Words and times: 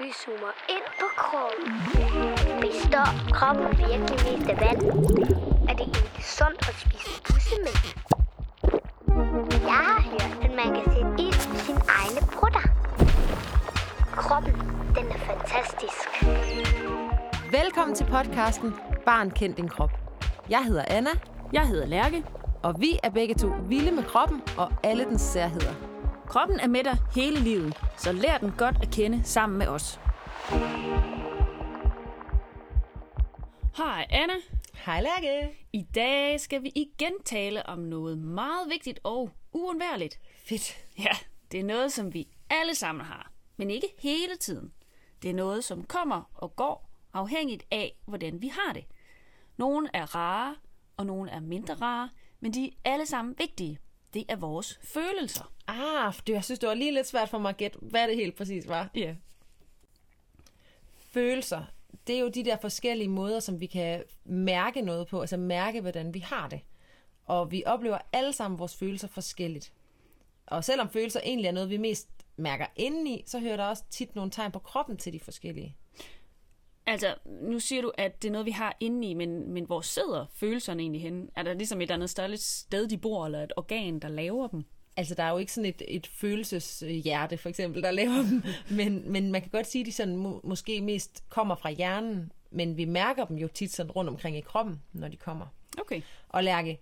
Vi 0.00 0.12
zoomer 0.24 0.52
ind 0.74 0.86
på 1.00 1.06
kroppen. 1.16 1.66
Består 2.60 3.08
kroppen 3.32 3.68
virkelig 3.78 4.18
mest 4.26 4.50
af 4.50 4.56
vand? 4.64 4.82
Er 5.70 5.74
det 5.78 5.86
egentlig 5.96 6.24
sundt 6.38 6.60
at 6.70 6.74
spise 6.84 7.22
bussemænd? 7.28 7.82
Jeg 9.70 9.80
har 9.88 10.00
hørt, 10.10 10.44
at 10.44 10.50
man 10.60 10.68
kan 10.74 10.84
sætte 10.94 11.10
ild 11.24 11.54
i 11.54 11.58
sine 11.66 11.82
egne 12.00 12.20
brutter. 12.34 12.64
Kroppen, 14.16 14.52
den 14.96 15.06
er 15.16 15.18
fantastisk. 15.30 16.06
Velkommen 17.52 17.94
til 17.96 18.04
podcasten 18.04 18.74
Barn 19.06 19.30
kend 19.30 19.54
din 19.54 19.68
krop. 19.68 19.90
Jeg 20.50 20.64
hedder 20.64 20.84
Anna, 20.88 21.10
Jeg 21.52 21.66
hedder 21.68 21.86
Lærke. 21.86 22.24
og 22.62 22.74
vi 22.80 22.98
er 23.02 23.10
begge 23.10 23.34
to 23.34 23.48
vilde 23.68 23.92
med 23.92 24.02
kroppen 24.04 24.42
og 24.58 24.72
alle 24.82 25.04
dens 25.04 25.22
særheder. 25.22 25.95
Kroppen 26.26 26.60
er 26.60 26.66
med 26.66 26.84
dig 26.84 26.98
hele 27.14 27.40
livet, 27.40 27.76
så 27.96 28.12
lær 28.12 28.38
den 28.38 28.52
godt 28.58 28.76
at 28.82 28.90
kende 28.90 29.24
sammen 29.24 29.58
med 29.58 29.66
os. 29.66 30.00
Hej 33.76 34.06
Anna. 34.10 34.34
Hej 34.74 35.00
Lærke. 35.00 35.66
I 35.72 35.82
dag 35.82 36.40
skal 36.40 36.62
vi 36.62 36.72
igen 36.74 37.12
tale 37.24 37.66
om 37.66 37.78
noget 37.78 38.18
meget 38.18 38.70
vigtigt 38.70 39.00
og 39.04 39.30
uundværligt. 39.52 40.20
Fedt. 40.48 40.76
Ja, 40.98 41.12
det 41.52 41.60
er 41.60 41.64
noget, 41.64 41.92
som 41.92 42.14
vi 42.14 42.28
alle 42.50 42.74
sammen 42.74 43.04
har, 43.06 43.32
men 43.56 43.70
ikke 43.70 43.88
hele 43.98 44.36
tiden. 44.36 44.72
Det 45.22 45.30
er 45.30 45.34
noget, 45.34 45.64
som 45.64 45.84
kommer 45.84 46.22
og 46.34 46.56
går, 46.56 46.90
afhængigt 47.12 47.62
af, 47.70 47.96
hvordan 48.06 48.42
vi 48.42 48.48
har 48.48 48.72
det. 48.72 48.84
Nogle 49.56 49.88
er 49.94 50.14
rare, 50.14 50.54
og 50.96 51.06
nogle 51.06 51.30
er 51.30 51.40
mindre 51.40 51.74
rare, 51.74 52.10
men 52.40 52.54
de 52.54 52.66
er 52.66 52.92
alle 52.92 53.06
sammen 53.06 53.34
vigtige. 53.38 53.78
Det 54.14 54.24
er 54.28 54.36
vores 54.36 54.80
følelser. 54.84 55.55
Ah, 55.66 56.14
det, 56.26 56.32
jeg 56.32 56.44
synes, 56.44 56.58
det 56.58 56.68
var 56.68 56.74
lige 56.74 56.94
lidt 56.94 57.06
svært 57.06 57.28
for 57.28 57.38
mig 57.38 57.48
at 57.48 57.56
gætte, 57.56 57.78
hvad 57.82 58.08
det 58.08 58.16
helt 58.16 58.36
præcis 58.36 58.68
var. 58.68 58.90
Ja. 58.94 59.14
Følelser, 61.10 61.64
det 62.06 62.16
er 62.16 62.20
jo 62.20 62.28
de 62.28 62.44
der 62.44 62.56
forskellige 62.56 63.08
måder, 63.08 63.40
som 63.40 63.60
vi 63.60 63.66
kan 63.66 64.02
mærke 64.24 64.80
noget 64.82 65.06
på, 65.06 65.20
altså 65.20 65.36
mærke, 65.36 65.80
hvordan 65.80 66.14
vi 66.14 66.18
har 66.18 66.48
det. 66.48 66.60
Og 67.24 67.50
vi 67.52 67.62
oplever 67.66 67.98
alle 68.12 68.32
sammen 68.32 68.58
vores 68.58 68.76
følelser 68.76 69.08
forskelligt. 69.08 69.72
Og 70.46 70.64
selvom 70.64 70.90
følelser 70.90 71.20
egentlig 71.24 71.48
er 71.48 71.52
noget, 71.52 71.70
vi 71.70 71.76
mest 71.76 72.08
mærker 72.36 72.66
indeni, 72.76 73.22
så 73.26 73.38
hører 73.38 73.56
der 73.56 73.64
også 73.64 73.82
tit 73.90 74.14
nogle 74.14 74.30
tegn 74.30 74.52
på 74.52 74.58
kroppen 74.58 74.96
til 74.96 75.12
de 75.12 75.20
forskellige. 75.20 75.76
Altså, 76.86 77.14
nu 77.24 77.60
siger 77.60 77.82
du, 77.82 77.92
at 77.98 78.22
det 78.22 78.28
er 78.28 78.32
noget, 78.32 78.46
vi 78.46 78.50
har 78.50 78.76
indeni, 78.80 79.14
men, 79.14 79.52
men 79.52 79.64
hvor 79.64 79.80
sidder 79.80 80.26
følelserne 80.34 80.82
egentlig 80.82 81.02
henne? 81.02 81.28
Er 81.36 81.42
der 81.42 81.54
ligesom 81.54 81.80
et 81.80 81.90
andet 81.90 82.10
større 82.10 82.36
sted, 82.36 82.88
de 82.88 82.98
bor, 82.98 83.26
eller 83.26 83.42
et 83.42 83.52
organ, 83.56 83.98
der 83.98 84.08
laver 84.08 84.46
dem? 84.46 84.64
Altså, 84.96 85.14
der 85.14 85.22
er 85.22 85.30
jo 85.30 85.38
ikke 85.38 85.52
sådan 85.52 85.68
et, 85.68 85.82
et 85.88 86.06
følelseshjerte, 86.06 87.36
for 87.36 87.48
eksempel, 87.48 87.82
der 87.82 87.90
laver 87.90 88.22
dem. 88.30 88.42
Men, 88.76 89.12
men 89.12 89.32
man 89.32 89.40
kan 89.40 89.50
godt 89.50 89.66
sige, 89.66 89.82
at 89.82 89.86
de 89.86 89.92
sådan 89.92 90.16
må, 90.16 90.40
måske 90.44 90.80
mest 90.80 91.24
kommer 91.28 91.54
fra 91.54 91.70
hjernen, 91.70 92.32
men 92.50 92.76
vi 92.76 92.84
mærker 92.84 93.24
dem 93.24 93.36
jo 93.36 93.48
tit 93.48 93.72
sådan 93.72 93.92
rundt 93.92 94.10
omkring 94.10 94.36
i 94.36 94.40
kroppen, 94.40 94.82
når 94.92 95.08
de 95.08 95.16
kommer. 95.16 95.46
Okay. 95.80 96.02
Og 96.28 96.44
Lærke, 96.44 96.78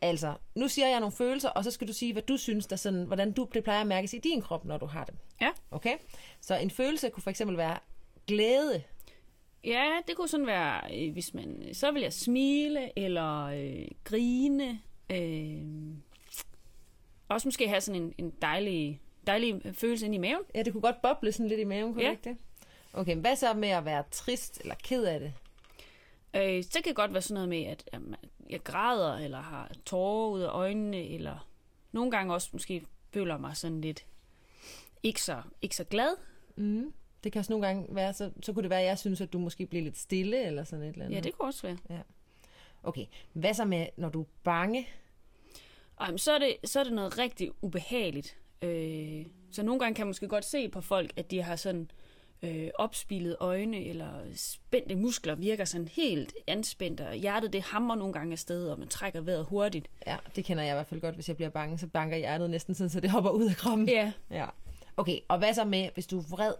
altså, 0.00 0.34
nu 0.54 0.68
siger 0.68 0.88
jeg 0.88 1.00
nogle 1.00 1.12
følelser, 1.12 1.48
og 1.48 1.64
så 1.64 1.70
skal 1.70 1.88
du 1.88 1.92
sige, 1.92 2.12
hvad 2.12 2.22
du 2.22 2.36
synes, 2.36 2.66
der 2.66 2.76
sådan, 2.76 3.04
hvordan 3.04 3.32
du 3.32 3.48
det 3.54 3.64
plejer 3.64 3.80
at 3.80 3.86
mærkes 3.86 4.14
i 4.14 4.18
din 4.18 4.42
krop, 4.42 4.64
når 4.64 4.78
du 4.78 4.86
har 4.86 5.04
dem. 5.04 5.16
Ja. 5.40 5.50
Okay? 5.70 5.96
Så 6.40 6.56
en 6.56 6.70
følelse 6.70 7.10
kunne 7.10 7.22
for 7.22 7.30
eksempel 7.30 7.56
være 7.56 7.78
glæde. 8.26 8.82
Ja, 9.64 9.90
det 10.08 10.16
kunne 10.16 10.28
sådan 10.28 10.46
være, 10.46 10.80
øh, 10.94 11.12
hvis 11.12 11.34
man, 11.34 11.68
så 11.72 11.90
vil 11.90 12.02
jeg 12.02 12.12
smile, 12.12 12.98
eller 12.98 13.44
øh, 13.44 13.86
grine. 14.04 14.80
Øh, 15.10 15.62
også 17.34 17.48
måske 17.48 17.68
have 17.68 17.80
sådan 17.80 18.02
en, 18.02 18.14
en 18.18 18.30
dejlig, 18.42 19.00
dejlig 19.26 19.60
følelse 19.74 20.06
ind 20.06 20.14
i 20.14 20.18
maven. 20.18 20.42
Ja, 20.54 20.62
det 20.62 20.72
kunne 20.72 20.80
godt 20.82 21.02
boble 21.02 21.32
sådan 21.32 21.48
lidt 21.48 21.60
i 21.60 21.64
maven, 21.64 21.92
kunne 21.92 22.04
Ja. 22.04 22.10
ikke 22.10 22.30
det? 22.30 22.36
Okay, 22.92 23.16
hvad 23.16 23.36
så 23.36 23.54
med 23.54 23.68
at 23.68 23.84
være 23.84 24.04
trist 24.10 24.60
eller 24.60 24.74
ked 24.84 25.04
af 25.04 25.20
det? 25.20 25.32
Øh, 26.36 26.64
så 26.64 26.72
kan 26.72 26.84
det 26.84 26.96
godt 26.96 27.12
være 27.12 27.22
sådan 27.22 27.34
noget 27.34 27.48
med, 27.48 27.64
at 27.64 27.84
jamen, 27.92 28.14
jeg 28.50 28.62
græder, 28.64 29.16
eller 29.16 29.40
har 29.40 29.72
tårer 29.86 30.30
ud 30.30 30.40
af 30.40 30.48
øjnene, 30.48 31.08
eller 31.08 31.48
nogle 31.92 32.10
gange 32.10 32.34
også 32.34 32.48
måske 32.52 32.82
føler 33.14 33.38
mig 33.38 33.56
sådan 33.56 33.80
lidt 33.80 34.06
ikke 35.02 35.22
så, 35.22 35.42
ikke 35.62 35.76
så 35.76 35.84
glad. 35.84 36.16
Mm. 36.56 36.92
Det 37.24 37.32
kan 37.32 37.38
også 37.38 37.52
nogle 37.52 37.66
gange 37.66 37.86
være, 37.94 38.12
så, 38.12 38.30
så 38.42 38.52
kunne 38.52 38.62
det 38.62 38.70
være, 38.70 38.80
at 38.80 38.86
jeg 38.86 38.98
synes, 38.98 39.20
at 39.20 39.32
du 39.32 39.38
måske 39.38 39.66
bliver 39.66 39.84
lidt 39.84 39.98
stille, 39.98 40.44
eller 40.44 40.64
sådan 40.64 40.84
et 40.84 40.92
eller 40.92 41.04
andet. 41.04 41.16
Ja, 41.16 41.20
det 41.20 41.38
kunne 41.38 41.48
også 41.48 41.76
være. 41.88 42.02
Okay, 42.82 43.06
hvad 43.32 43.54
så 43.54 43.64
med, 43.64 43.86
når 43.96 44.08
du 44.08 44.20
er 44.20 44.26
bange? 44.44 44.88
Ej, 46.00 46.10
men 46.10 46.18
så, 46.18 46.32
er 46.32 46.38
det, 46.38 46.56
så 46.64 46.80
er 46.80 46.84
det 46.84 46.92
noget 46.92 47.18
rigtig 47.18 47.50
ubehageligt. 47.62 48.36
Øh, 48.62 49.26
så 49.50 49.62
nogle 49.62 49.80
gange 49.80 49.94
kan 49.94 50.06
man 50.06 50.08
måske 50.08 50.28
godt 50.28 50.44
se 50.44 50.68
på 50.68 50.80
folk, 50.80 51.12
at 51.16 51.30
de 51.30 51.42
har 51.42 51.56
sådan 51.56 51.90
øh, 52.42 52.70
opspilede 52.74 53.36
øjne, 53.40 53.84
eller 53.84 54.10
spændte 54.36 54.96
muskler, 54.96 55.34
virker 55.34 55.64
sådan 55.64 55.88
helt 55.88 56.34
anspændt, 56.46 57.00
og 57.00 57.14
hjertet 57.14 57.52
det 57.52 57.62
hammer 57.62 57.94
nogle 57.94 58.12
gange 58.12 58.32
afsted, 58.32 58.68
og 58.68 58.78
man 58.78 58.88
trækker 58.88 59.20
vejret 59.20 59.44
hurtigt. 59.44 59.88
Ja, 60.06 60.16
det 60.36 60.44
kender 60.44 60.62
jeg 60.62 60.72
i 60.72 60.76
hvert 60.76 60.86
fald 60.86 61.00
godt. 61.00 61.14
Hvis 61.14 61.28
jeg 61.28 61.36
bliver 61.36 61.50
bange, 61.50 61.78
så 61.78 61.86
banker 61.86 62.16
hjertet 62.16 62.50
næsten 62.50 62.74
sådan, 62.74 62.90
så 62.90 63.00
det 63.00 63.10
hopper 63.10 63.30
ud 63.30 63.48
af 63.48 63.56
kroppen. 63.56 63.88
Ja, 63.88 64.12
ja. 64.30 64.46
Okay, 64.96 65.18
og 65.28 65.38
hvad 65.38 65.54
så 65.54 65.64
med, 65.64 65.88
hvis 65.94 66.06
du 66.06 66.18
er 66.18 66.24
vred? 66.30 66.54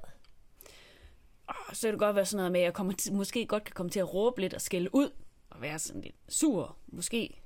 så 1.72 1.86
kan 1.86 1.92
det 1.92 1.98
godt 1.98 2.16
være 2.16 2.26
sådan 2.26 2.36
noget 2.36 2.52
med, 2.52 2.60
at 2.60 2.64
jeg 2.64 2.74
kommer 2.74 2.92
til, 2.92 3.12
måske 3.12 3.46
godt 3.46 3.64
kan 3.64 3.72
komme 3.74 3.90
til 3.90 4.00
at 4.00 4.14
råbe 4.14 4.40
lidt 4.40 4.54
og 4.54 4.60
skælde 4.60 4.94
ud, 4.94 5.10
og 5.50 5.62
være 5.62 5.78
sådan 5.78 6.00
lidt 6.00 6.14
sur, 6.28 6.76
måske 6.86 7.40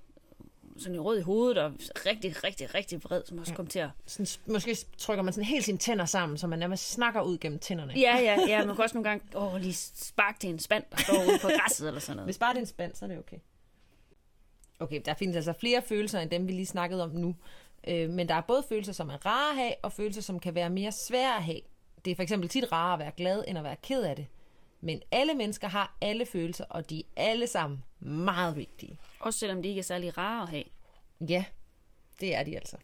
sådan 0.78 0.94
i 0.94 0.98
rød 0.98 1.18
i 1.18 1.22
hovedet, 1.22 1.58
og 1.58 1.72
rigtig, 2.06 2.44
rigtig, 2.44 2.74
rigtig 2.74 3.04
vred, 3.04 3.22
som 3.24 3.38
også 3.38 3.54
kommer 3.54 3.70
til 3.70 3.78
at 3.78 3.90
Sådan, 4.06 4.26
måske 4.46 4.76
trykker 4.98 5.22
man 5.22 5.32
sådan 5.32 5.44
helt 5.44 5.64
sine 5.64 5.78
tænder 5.78 6.04
sammen, 6.04 6.38
så 6.38 6.46
man 6.46 6.58
nærmest 6.58 6.90
snakker 6.90 7.22
ud 7.22 7.38
gennem 7.38 7.58
tænderne. 7.58 7.92
Ja, 7.96 8.18
ja, 8.18 8.38
ja. 8.48 8.58
Man 8.66 8.76
kan 8.76 8.82
også 8.82 8.96
nogle 8.96 9.08
gange 9.08 9.24
åh, 9.36 9.60
lige 9.60 9.74
sparke 9.74 10.38
til 10.38 10.50
en 10.50 10.58
spand, 10.58 10.84
der 10.90 10.96
står 10.96 11.14
ude 11.14 11.38
på 11.42 11.48
græsset 11.58 11.88
eller 11.88 12.00
sådan 12.00 12.16
noget. 12.16 12.26
Hvis 12.26 12.38
bare 12.38 12.52
det 12.52 12.58
er 12.58 12.62
en 12.62 12.66
spand, 12.66 12.94
så 12.94 13.04
er 13.04 13.08
det 13.08 13.18
okay. 13.18 13.36
Okay, 14.80 15.00
der 15.04 15.14
findes 15.14 15.36
altså 15.36 15.52
flere 15.52 15.82
følelser, 15.82 16.20
end 16.20 16.30
dem 16.30 16.46
vi 16.46 16.52
lige 16.52 16.66
snakkede 16.66 17.02
om 17.02 17.10
nu. 17.10 17.34
Øh, 17.88 18.10
men 18.10 18.28
der 18.28 18.34
er 18.34 18.40
både 18.40 18.64
følelser, 18.68 18.92
som 18.92 19.08
er 19.08 19.26
rare 19.26 19.50
at 19.50 19.56
have, 19.56 19.72
og 19.82 19.92
følelser, 19.92 20.22
som 20.22 20.40
kan 20.40 20.54
være 20.54 20.70
mere 20.70 20.92
svære 20.92 21.36
at 21.36 21.44
have. 21.44 21.60
Det 22.04 22.10
er 22.10 22.14
for 22.14 22.22
eksempel 22.22 22.48
tit 22.48 22.72
rarere 22.72 22.92
at 22.92 22.98
være 22.98 23.12
glad, 23.16 23.44
end 23.48 23.58
at 23.58 23.64
være 23.64 23.76
ked 23.82 24.02
af 24.02 24.16
det. 24.16 24.26
Men 24.80 25.02
alle 25.12 25.34
mennesker 25.34 25.68
har 25.68 25.96
alle 26.00 26.26
følelser, 26.26 26.64
og 26.64 26.90
de 26.90 27.02
er 27.16 27.22
alle 27.30 27.46
sammen 27.46 27.84
meget 28.00 28.56
vigtige. 28.56 28.98
Også 29.20 29.38
selvom 29.38 29.62
de 29.62 29.68
ikke 29.68 29.78
er 29.78 29.82
særlig 29.82 30.18
rare 30.18 30.42
at 30.42 30.48
have. 30.48 30.64
Ja, 31.28 31.44
det 32.20 32.34
er 32.34 32.42
de 32.42 32.56
altså. 32.56 32.76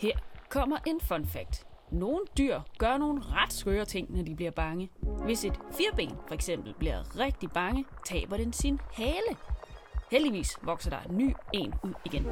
Her 0.00 0.12
kommer 0.48 0.78
en 0.86 1.00
fun 1.00 1.26
fact. 1.26 1.66
Nogle 1.90 2.20
dyr 2.38 2.60
gør 2.78 2.98
nogle 2.98 3.22
ret 3.24 3.52
skøre 3.52 3.84
ting, 3.84 4.16
når 4.16 4.22
de 4.22 4.36
bliver 4.36 4.50
bange. 4.50 4.90
Hvis 5.24 5.44
et 5.44 5.60
firben 5.72 6.16
for 6.26 6.34
eksempel 6.34 6.74
bliver 6.78 7.18
rigtig 7.18 7.50
bange, 7.50 7.84
taber 8.06 8.36
den 8.36 8.52
sin 8.52 8.80
hale. 8.92 9.36
Heldigvis 10.10 10.56
vokser 10.62 10.90
der 10.90 11.00
en 11.00 11.16
ny 11.16 11.34
en 11.52 11.74
ud 11.82 11.94
igen. 12.04 12.26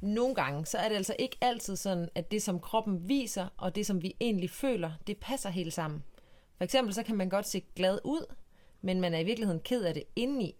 Nogle 0.00 0.34
gange, 0.34 0.66
så 0.66 0.78
er 0.78 0.88
det 0.88 0.96
altså 0.96 1.16
ikke 1.18 1.36
altid 1.40 1.76
sådan, 1.76 2.08
at 2.14 2.30
det, 2.30 2.42
som 2.42 2.60
kroppen 2.60 3.08
viser, 3.08 3.48
og 3.56 3.74
det, 3.74 3.86
som 3.86 4.02
vi 4.02 4.16
egentlig 4.20 4.50
føler, 4.50 4.92
det 5.06 5.18
passer 5.18 5.50
helt 5.50 5.72
sammen. 5.72 6.04
For 6.56 6.64
eksempel, 6.64 6.94
så 6.94 7.02
kan 7.02 7.16
man 7.16 7.28
godt 7.28 7.46
se 7.46 7.60
glad 7.76 7.98
ud, 8.04 8.34
men 8.82 9.00
man 9.00 9.14
er 9.14 9.18
i 9.18 9.24
virkeligheden 9.24 9.60
ked 9.60 9.82
af 9.82 9.94
det 9.94 10.02
indeni. 10.16 10.54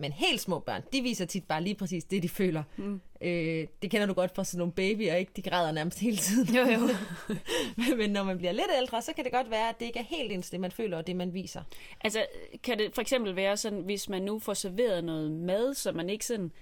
Men 0.00 0.12
helt 0.12 0.40
små 0.40 0.58
børn, 0.58 0.82
de 0.92 1.02
viser 1.02 1.24
tit 1.24 1.44
bare 1.44 1.62
lige 1.62 1.74
præcis 1.74 2.04
det, 2.04 2.22
de 2.22 2.28
føler. 2.28 2.62
Mm. 2.76 3.00
Øh, 3.20 3.66
det 3.82 3.90
kender 3.90 4.06
du 4.06 4.12
godt 4.12 4.34
fra 4.34 4.44
sådan 4.44 4.58
nogle 4.58 4.72
babyer, 4.72 5.14
ikke? 5.14 5.32
De 5.36 5.42
græder 5.42 5.72
nærmest 5.72 5.98
hele 5.98 6.16
tiden. 6.16 6.56
Jo, 6.56 6.62
jo. 6.62 6.88
men 7.96 8.10
når 8.10 8.22
man 8.22 8.38
bliver 8.38 8.52
lidt 8.52 8.70
ældre, 8.78 9.02
så 9.02 9.12
kan 9.12 9.24
det 9.24 9.32
godt 9.32 9.50
være, 9.50 9.68
at 9.68 9.80
det 9.80 9.86
ikke 9.86 9.98
er 9.98 10.04
helt 10.04 10.32
ens 10.32 10.50
det, 10.50 10.60
man 10.60 10.72
føler, 10.72 10.96
og 10.96 11.06
det, 11.06 11.16
man 11.16 11.34
viser. 11.34 11.62
Altså, 12.00 12.26
kan 12.62 12.78
det 12.78 12.94
for 12.94 13.00
eksempel 13.00 13.36
være 13.36 13.56
sådan, 13.56 13.80
hvis 13.80 14.08
man 14.08 14.22
nu 14.22 14.38
får 14.38 14.54
serveret 14.54 15.04
noget 15.04 15.30
mad, 15.30 15.74
som 15.74 15.96
man 15.96 16.10
ikke 16.10 16.26
sådan 16.26 16.52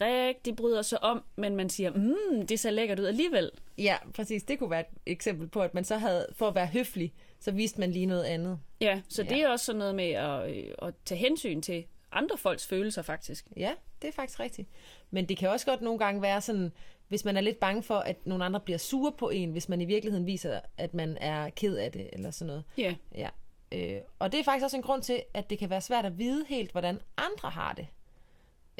rigtig 0.00 0.56
bryder 0.56 0.82
sig 0.82 1.04
om, 1.04 1.22
men 1.36 1.56
man 1.56 1.70
siger, 1.70 1.90
mm, 1.90 2.46
det 2.46 2.60
ser 2.60 2.70
lækkert 2.70 2.98
ud 2.98 3.04
alligevel. 3.04 3.50
Ja, 3.78 3.96
præcis. 4.14 4.42
Det 4.42 4.58
kunne 4.58 4.70
være 4.70 4.80
et 4.80 4.86
eksempel 5.06 5.48
på, 5.48 5.60
at 5.60 5.74
man 5.74 5.84
så 5.84 5.96
havde, 5.96 6.26
for 6.32 6.48
at 6.48 6.54
være 6.54 6.66
høflig, 6.66 7.12
så 7.42 7.50
viste 7.50 7.80
man 7.80 7.90
lige 7.92 8.06
noget 8.06 8.24
andet. 8.24 8.58
Ja, 8.80 9.00
så 9.08 9.22
det 9.22 9.30
Ja. 9.30 9.42
er 9.42 9.48
også 9.48 9.64
sådan 9.64 9.78
noget 9.78 9.94
med 9.94 10.10
at, 10.10 10.50
øh, 10.56 10.74
at 10.82 10.94
tage 11.04 11.18
hensyn 11.18 11.62
til 11.62 11.84
andre 12.12 12.36
folks 12.38 12.66
følelser, 12.66 13.02
faktisk. 13.02 13.46
Ja, 13.56 13.72
det 14.02 14.08
er 14.08 14.12
faktisk 14.12 14.40
rigtigt. 14.40 14.68
Men 15.10 15.28
det 15.28 15.36
kan 15.36 15.48
også 15.48 15.66
godt 15.66 15.80
nogle 15.80 15.98
gange 15.98 16.22
være 16.22 16.40
sådan, 16.40 16.72
hvis 17.08 17.24
man 17.24 17.36
er 17.36 17.40
lidt 17.40 17.60
bange 17.60 17.82
for, 17.82 17.94
at 17.98 18.26
nogle 18.26 18.44
andre 18.44 18.60
bliver 18.60 18.78
sure 18.78 19.12
på 19.12 19.30
en, 19.30 19.50
hvis 19.50 19.68
man 19.68 19.80
i 19.80 19.84
virkeligheden 19.84 20.26
viser, 20.26 20.60
at 20.78 20.94
man 20.94 21.16
er 21.20 21.50
ked 21.50 21.76
af 21.76 21.92
det, 21.92 22.10
eller 22.12 22.30
sådan 22.30 22.46
noget. 22.46 22.64
Ja, 22.78 22.94
Ja. 23.14 23.28
Øh, 23.72 24.00
og 24.18 24.32
det 24.32 24.40
er 24.40 24.44
faktisk 24.44 24.64
også 24.64 24.76
en 24.76 24.82
grund 24.82 25.02
til, 25.02 25.22
at 25.34 25.50
det 25.50 25.58
kan 25.58 25.70
være 25.70 25.80
svært 25.80 26.04
at 26.06 26.18
vide 26.18 26.44
helt, 26.48 26.72
hvordan 26.72 27.00
andre 27.16 27.50
har 27.50 27.72
det. 27.72 27.86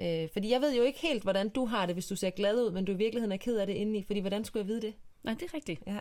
Øh, 0.03 0.29
fordi 0.33 0.51
jeg 0.51 0.61
ved 0.61 0.77
jo 0.77 0.83
ikke 0.83 0.99
helt, 0.99 1.23
hvordan 1.23 1.49
du 1.49 1.65
har 1.65 1.87
det, 1.87 1.95
hvis 1.95 2.07
du 2.07 2.17
ser 2.17 2.31
glad 2.31 2.55
ud, 2.65 2.71
men 2.71 2.85
du 2.85 2.93
i 2.93 2.97
virkeligheden 2.97 3.33
er 3.33 3.37
ked 3.37 3.57
af 3.59 3.67
det 3.67 3.75
indeni. 3.75 4.03
Fordi 4.03 4.21
hvordan 4.21 4.45
skulle 4.45 4.61
jeg 4.61 4.69
vide 4.69 4.83
det? 4.83 4.95
nej, 5.23 5.35
det 5.35 5.43
er 5.43 5.55
rigtigt. 5.55 5.81
Ja. 5.87 5.99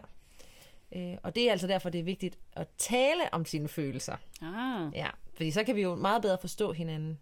Øh, 0.95 1.17
og 1.23 1.35
det 1.35 1.47
er 1.47 1.51
altså 1.51 1.67
derfor, 1.67 1.89
det 1.89 1.99
er 1.99 2.03
vigtigt 2.03 2.39
at 2.53 2.67
tale 2.77 3.21
om 3.31 3.45
sine 3.45 3.67
følelser. 3.67 4.15
Ah, 4.41 4.95
Ja, 4.95 5.07
fordi 5.33 5.51
så 5.51 5.63
kan 5.63 5.75
vi 5.75 5.81
jo 5.81 5.95
meget 5.95 6.21
bedre 6.21 6.37
forstå 6.41 6.71
hinanden. 6.71 7.19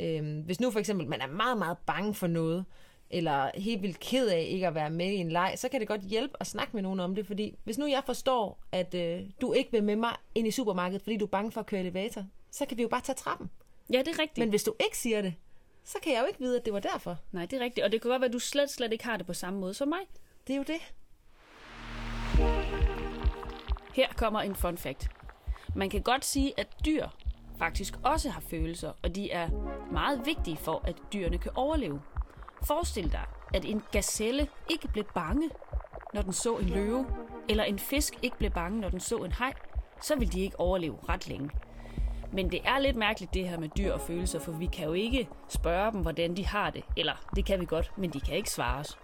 Øhm, 0.00 0.40
hvis 0.40 0.60
nu 0.60 0.70
for 0.70 0.78
eksempel 0.78 1.06
man 1.08 1.20
er 1.20 1.26
meget, 1.26 1.58
meget 1.58 1.78
bange 1.86 2.14
for 2.14 2.26
noget, 2.26 2.64
eller 3.10 3.50
helt 3.54 3.82
vildt 3.82 4.00
ked 4.00 4.28
af 4.28 4.46
ikke 4.48 4.66
at 4.66 4.74
være 4.74 4.90
med 4.90 5.06
i 5.06 5.14
en 5.16 5.32
leg, 5.32 5.52
så 5.56 5.68
kan 5.68 5.80
det 5.80 5.88
godt 5.88 6.00
hjælpe 6.00 6.34
at 6.40 6.46
snakke 6.46 6.70
med 6.76 6.82
nogen 6.82 7.00
om 7.00 7.14
det, 7.14 7.26
fordi 7.26 7.58
hvis 7.64 7.78
nu 7.78 7.86
jeg 7.86 8.02
forstår, 8.06 8.62
at 8.72 8.94
øh, 8.94 9.22
du 9.40 9.52
ikke 9.52 9.72
vil 9.72 9.84
med 9.84 9.96
mig 9.96 10.16
ind 10.34 10.46
i 10.48 10.50
supermarkedet, 10.50 11.02
fordi 11.02 11.16
du 11.16 11.24
er 11.24 11.28
bange 11.28 11.52
for 11.52 11.60
at 11.60 11.66
køre 11.66 11.80
elevator, 11.80 12.24
så 12.50 12.66
kan 12.66 12.76
vi 12.76 12.82
jo 12.82 12.88
bare 12.88 13.00
tage 13.00 13.16
trappen. 13.16 13.50
Ja, 13.92 13.98
det 13.98 14.08
er 14.08 14.18
rigtigt. 14.18 14.38
Men 14.38 14.48
hvis 14.48 14.62
du 14.62 14.74
ikke 14.84 14.98
siger 14.98 15.22
det, 15.22 15.34
så 15.84 15.98
kan 16.02 16.12
jeg 16.12 16.20
jo 16.20 16.26
ikke 16.26 16.38
vide, 16.40 16.58
at 16.58 16.64
det 16.64 16.72
var 16.72 16.80
derfor. 16.80 17.18
Nej, 17.32 17.46
det 17.46 17.60
er 17.60 17.64
rigtigt. 17.64 17.84
Og 17.84 17.92
det 17.92 18.02
kan 18.02 18.10
godt 18.10 18.20
være, 18.20 18.28
at 18.28 18.32
du 18.32 18.38
slet, 18.38 18.70
slet 18.70 18.92
ikke 18.92 19.04
har 19.04 19.16
det 19.16 19.26
på 19.26 19.34
samme 19.34 19.60
måde 19.60 19.74
som 19.74 19.88
mig. 19.88 19.98
Det 20.46 20.52
er 20.52 20.56
jo 20.56 20.62
det. 20.66 20.80
Her 23.94 24.08
kommer 24.16 24.40
en 24.40 24.54
fun 24.54 24.78
fact. 24.78 25.08
Man 25.74 25.90
kan 25.90 26.02
godt 26.02 26.24
sige, 26.24 26.52
at 26.56 26.66
dyr 26.84 27.06
faktisk 27.58 27.94
også 28.02 28.30
har 28.30 28.40
følelser, 28.40 28.92
og 29.02 29.14
de 29.14 29.30
er 29.30 29.48
meget 29.92 30.26
vigtige 30.26 30.56
for, 30.56 30.82
at 30.84 30.96
dyrene 31.12 31.38
kan 31.38 31.52
overleve. 31.54 32.00
Forestil 32.62 33.12
dig, 33.12 33.24
at 33.54 33.64
en 33.64 33.82
gazelle 33.92 34.48
ikke 34.70 34.88
blev 34.88 35.04
bange, 35.14 35.50
når 36.14 36.22
den 36.22 36.32
så 36.32 36.56
en 36.56 36.68
løve, 36.68 37.06
eller 37.48 37.64
en 37.64 37.78
fisk 37.78 38.14
ikke 38.22 38.38
blev 38.38 38.50
bange, 38.50 38.80
når 38.80 38.88
den 38.88 39.00
så 39.00 39.16
en 39.16 39.32
haj, 39.32 39.52
så 40.00 40.18
vil 40.18 40.32
de 40.32 40.40
ikke 40.40 40.60
overleve 40.60 40.98
ret 41.08 41.28
længe. 41.28 41.50
Men 42.32 42.50
det 42.50 42.60
er 42.64 42.78
lidt 42.78 42.96
mærkeligt 42.96 43.34
det 43.34 43.48
her 43.48 43.58
med 43.58 43.68
dyr 43.68 43.92
og 43.92 44.00
følelser, 44.00 44.38
for 44.38 44.52
vi 44.52 44.66
kan 44.66 44.86
jo 44.86 44.92
ikke 44.92 45.28
spørge 45.48 45.92
dem, 45.92 46.00
hvordan 46.00 46.36
de 46.36 46.46
har 46.46 46.70
det. 46.70 46.84
Eller 46.96 47.12
det 47.36 47.44
kan 47.44 47.60
vi 47.60 47.66
godt, 47.66 47.92
men 47.96 48.10
de 48.10 48.20
kan 48.20 48.36
ikke 48.36 48.50
svare 48.50 48.80
os. 48.80 48.98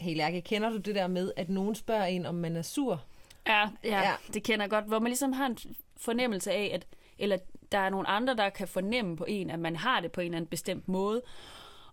Hey 0.00 0.16
Lærke, 0.16 0.40
kender 0.40 0.70
du 0.70 0.76
det 0.76 0.94
der 0.94 1.06
med, 1.06 1.32
at 1.36 1.48
nogen 1.48 1.74
spørger 1.74 2.04
en, 2.04 2.26
om 2.26 2.34
man 2.34 2.56
er 2.56 2.62
sur? 2.62 3.02
Ja, 3.46 3.60
ja, 3.84 4.00
Ja. 4.00 4.12
det 4.34 4.42
kender 4.42 4.64
jeg 4.64 4.70
godt. 4.70 4.84
Hvor 4.84 4.98
man 4.98 5.08
ligesom 5.10 5.32
har 5.32 5.46
en 5.46 5.58
fornemmelse 5.96 6.52
af, 6.52 6.70
at 6.74 6.86
eller 7.18 7.38
der 7.72 7.78
er 7.78 7.90
nogle 7.90 8.08
andre, 8.08 8.36
der 8.36 8.48
kan 8.48 8.68
fornemme 8.68 9.16
på 9.16 9.24
en, 9.28 9.50
at 9.50 9.58
man 9.58 9.76
har 9.76 10.00
det 10.00 10.12
på 10.12 10.20
en 10.20 10.24
eller 10.24 10.36
anden 10.36 10.48
bestemt 10.50 10.88
måde. 10.88 11.22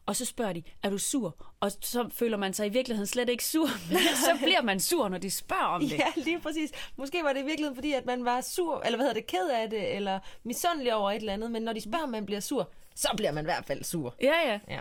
Og 0.06 0.16
så 0.16 0.26
spørger 0.26 0.54
de, 0.54 0.64
er 0.84 0.90
du 0.90 0.98
sur? 0.98 1.36
Og 1.60 1.72
så 1.82 2.10
føler 2.14 2.38
man 2.38 2.54
sig 2.54 2.66
i 2.66 2.70
virkeligheden 2.70 3.08
slet 3.08 3.30
ikke 3.30 3.46
sur. 3.46 3.68
Men 3.90 3.98
så 4.16 4.38
bliver 4.44 4.62
man 4.62 4.80
sur, 4.80 5.10
når 5.10 5.18
de 5.18 5.32
spørger 5.32 5.64
om 5.64 5.82
det. 5.82 5.92
Ja, 5.92 6.06
lige 6.16 6.40
præcis. 6.40 6.72
Måske 6.96 7.24
var 7.24 7.34
det 7.34 7.40
i 7.40 7.44
virkeligheden, 7.46 7.76
fordi 7.76 7.94
at 7.94 8.06
man 8.06 8.26
var 8.26 8.42
sur, 8.42 8.82
eller 8.86 8.98
hvad 8.98 9.06
hedder 9.06 9.20
det, 9.22 9.28
ked 9.28 9.50
af 9.50 9.70
det, 9.70 9.96
eller 9.96 10.20
misundelig 10.44 10.94
over 10.96 11.12
et 11.12 11.16
eller 11.16 11.34
andet, 11.34 11.52
men 11.52 11.62
når 11.62 11.74
de 11.74 11.82
spørger, 11.82 12.04
om 12.04 12.10
man 12.10 12.26
bliver 12.26 12.40
sur, 12.42 12.70
så 12.96 13.10
bliver 13.18 13.32
man 13.32 13.44
i 13.44 13.48
hvert 13.48 13.66
fald 13.66 13.84
sur. 13.84 14.16
Ja, 14.22 14.34
ja. 14.52 14.60
Ja. 14.68 14.80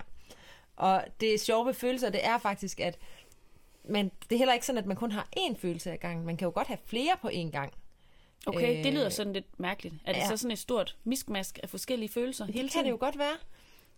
Og 0.76 1.04
det 1.20 1.40
sjove 1.40 1.66
ved 1.66 1.74
følelser, 1.74 2.10
det 2.10 2.26
er 2.26 2.38
faktisk, 2.38 2.80
at 2.80 2.98
man, 3.88 4.10
det 4.30 4.32
er 4.32 4.38
heller 4.38 4.54
ikke 4.54 4.66
sådan, 4.66 4.78
at 4.78 4.86
man 4.86 4.96
kun 4.96 5.12
har 5.12 5.28
én 5.38 5.56
følelse 5.58 5.92
ad 5.92 5.96
gangen. 5.98 6.26
Man 6.26 6.36
kan 6.36 6.46
jo 6.46 6.52
godt 6.54 6.66
have 6.66 6.78
flere 6.84 7.16
på 7.22 7.28
én 7.28 7.50
gang. 7.50 7.72
Okay, 8.46 8.78
Øh, 8.78 8.84
det 8.84 8.92
lyder 8.92 9.08
sådan 9.08 9.32
lidt 9.32 9.60
mærkeligt. 9.60 9.94
Er 10.04 10.12
det 10.12 10.20
ja. 10.20 10.28
så 10.28 10.36
sådan 10.36 10.50
et 10.50 10.58
stort 10.58 10.96
miskmask 11.04 11.58
af 11.62 11.70
forskellige 11.70 12.08
følelser 12.08 12.44
hele 12.44 12.52
Det 12.62 12.70
tiden? 12.70 12.82
kan 12.82 12.84
det 12.84 12.90
jo 12.90 12.96
godt 13.00 13.18
være. 13.18 13.36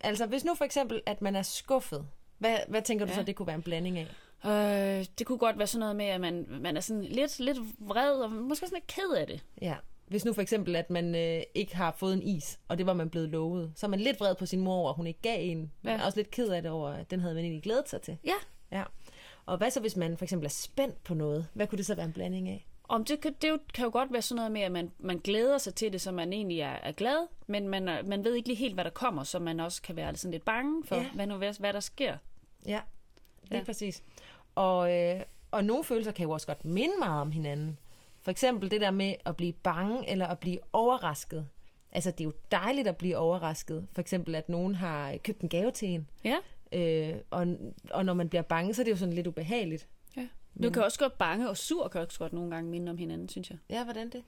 Altså, 0.01 0.25
hvis 0.25 0.45
nu 0.45 0.55
for 0.55 0.65
eksempel, 0.65 1.01
at 1.05 1.21
man 1.21 1.35
er 1.35 1.41
skuffet, 1.41 2.07
hvad, 2.37 2.57
hvad 2.67 2.81
tænker 2.81 3.05
du 3.05 3.11
Ja. 3.11 3.15
så, 3.17 3.23
det 3.23 3.35
kunne 3.35 3.47
være 3.47 3.55
en 3.55 3.61
blanding 3.63 3.97
af? 3.97 4.07
Øh, 4.99 5.05
det 5.19 5.27
kunne 5.27 5.37
godt 5.37 5.57
være 5.57 5.67
sådan 5.67 5.79
noget 5.79 5.95
med, 5.95 6.05
at 6.05 6.21
man, 6.21 6.45
man 6.49 6.77
er 6.77 6.81
sådan 6.81 7.03
lidt, 7.03 7.39
lidt 7.39 7.57
vred, 7.79 8.11
og 8.11 8.31
måske 8.31 8.65
sådan 8.67 8.75
lidt 8.77 8.87
ked 8.87 9.09
af 9.17 9.27
det. 9.27 9.43
Ja. 9.61 9.75
Hvis 10.07 10.25
nu 10.25 10.33
for 10.33 10.41
eksempel, 10.41 10.75
at 10.75 10.89
man 10.89 11.15
øh, 11.15 11.41
ikke 11.55 11.75
har 11.75 11.91
fået 11.97 12.13
en 12.13 12.23
is, 12.23 12.59
og 12.67 12.77
det 12.77 12.85
var 12.85 12.93
man 12.93 13.09
blevet 13.09 13.29
lovet, 13.29 13.71
så 13.75 13.85
er 13.85 13.89
man 13.89 13.99
lidt 13.99 14.19
vred 14.19 14.35
på 14.35 14.45
sin 14.45 14.59
mor 14.61 14.75
over, 14.75 14.89
at 14.89 14.95
hun 14.95 15.07
ikke 15.07 15.21
gav 15.21 15.37
en. 15.39 15.71
Man 15.81 15.93
Ja. 15.95 16.01
er 16.01 16.05
også 16.05 16.19
lidt 16.19 16.31
ked 16.31 16.47
af 16.49 16.61
det 16.61 16.71
over, 16.71 16.89
at 16.89 17.11
den 17.11 17.19
havde 17.19 17.35
man 17.35 17.43
egentlig 17.43 17.63
glædet 17.63 17.89
sig 17.89 18.01
til. 18.01 18.17
Ja, 18.25 18.33
Ja. 18.71 18.83
Og 19.45 19.57
hvad 19.57 19.71
så, 19.71 19.79
hvis 19.79 19.95
man 19.95 20.17
for 20.17 20.25
eksempel 20.25 20.45
er 20.45 20.49
spændt 20.49 21.03
på 21.03 21.13
noget? 21.13 21.47
Hvad 21.53 21.67
kunne 21.67 21.77
det 21.77 21.85
så 21.85 21.95
være 21.95 22.05
en 22.05 22.13
blanding 22.13 22.49
af? 22.49 22.67
Om 22.83 23.05
det, 23.05 23.21
kan, 23.21 23.35
det 23.41 23.49
jo- 23.49 23.59
kan 23.73 23.83
jo 23.85 23.89
godt 23.91 24.13
være 24.13 24.21
sådan 24.21 24.35
noget 24.35 24.51
med, 24.51 24.61
at 24.61 24.71
man, 24.71 24.91
man 24.99 25.17
glæder 25.19 25.57
sig 25.57 25.75
til 25.75 25.93
det, 25.93 26.01
så 26.01 26.11
man 26.11 26.33
egentlig 26.33 26.59
er, 26.59 26.69
er 26.83 26.91
glad, 26.91 27.27
men 27.47 27.67
man, 27.69 27.87
er- 27.87 28.03
man 28.03 28.23
ved 28.23 28.35
ikke 28.35 28.47
lige 28.49 28.57
helt, 28.57 28.73
hvad 28.73 28.83
der 28.83 28.89
kommer, 28.89 29.23
så 29.23 29.39
man 29.39 29.59
også 29.59 29.81
kan 29.81 29.95
være 29.95 30.15
sådan 30.15 30.31
lidt 30.31 30.45
bange 30.45 30.83
for, 30.85 30.95
Ja. 30.95 31.09
hvad, 31.15 31.27
nu, 31.27 31.35
hvad, 31.37 31.53
hvad 31.59 31.73
der 31.73 31.79
sker. 31.79 32.17
Ja, 32.65 32.71
ja. 33.51 33.57
Ja. 33.57 33.63
præcis. 33.63 34.03
Og, 34.55 34.93
øh, 34.95 35.21
og 35.51 35.63
nogle 35.65 35.83
følelser 35.83 36.11
kan 36.11 36.23
jo 36.23 36.31
også 36.31 36.47
godt 36.47 36.65
minde 36.65 36.93
meget 36.99 37.21
om 37.21 37.31
hinanden. 37.31 37.77
For 38.27 38.31
eksempel 38.31 38.71
det 38.71 38.81
der 38.81 38.91
med 38.91 39.13
at 39.25 39.35
blive 39.35 39.53
bange 39.53 40.09
eller 40.09 40.27
at 40.27 40.39
blive 40.39 40.59
overrasket. 40.73 41.47
Altså, 41.91 42.11
det 42.11 42.19
er 42.21 42.25
jo 42.25 42.33
dejligt 42.51 42.87
at 42.87 42.97
blive 42.97 43.17
overrasket. 43.17 43.87
For 43.93 44.01
eksempel, 44.01 44.35
at 44.35 44.49
nogen 44.49 44.75
har 44.75 45.17
købt 45.23 45.41
en 45.41 45.49
gave 45.49 45.71
til 45.71 45.89
en. 45.89 46.09
Ja, 46.23 46.37
Øh, 46.71 47.15
og, 47.29 47.47
og 47.91 48.05
når 48.05 48.13
man 48.13 48.29
bliver 48.29 48.41
bange, 48.41 48.73
så 48.73 48.81
er 48.81 48.83
det 48.83 48.91
jo 48.91 48.97
sådan 48.97 49.13
lidt 49.13 49.27
ubehageligt. 49.27 49.87
ja. 50.17 50.27
Du 50.63 50.69
kan 50.69 50.83
også 50.83 50.99
godt 50.99 51.17
bange 51.17 51.49
og 51.49 51.57
sur 51.57 51.87
kan 51.87 52.01
også 52.01 52.19
godt 52.19 52.33
nogle 52.33 52.51
gange 52.51 52.71
minde 52.71 52.89
om 52.89 52.97
hinanden, 52.97 53.29
synes 53.29 53.49
jeg. 53.49 53.57
Ja, 53.69 53.83
hvordan 53.83 54.09
det? 54.09 54.23